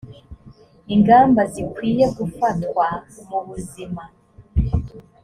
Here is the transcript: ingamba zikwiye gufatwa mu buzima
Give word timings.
ingamba 0.93 1.41
zikwiye 1.53 2.05
gufatwa 2.17 2.87
mu 3.27 3.39
buzima 3.47 4.03